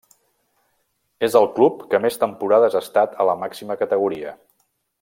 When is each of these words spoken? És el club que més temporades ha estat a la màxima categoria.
És 1.27 1.35
el 1.41 1.45
club 1.59 1.83
que 1.91 1.99
més 2.05 2.17
temporades 2.23 2.79
ha 2.79 2.81
estat 2.87 3.15
a 3.25 3.29
la 3.31 3.37
màxima 3.43 3.77
categoria. 3.83 4.35